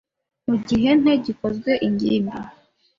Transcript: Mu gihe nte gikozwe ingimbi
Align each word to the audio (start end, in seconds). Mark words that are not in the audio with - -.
Mu 0.47 0.55
gihe 0.67 0.89
nte 1.01 1.13
gikozwe 1.25 1.71
ingimbi 1.87 2.37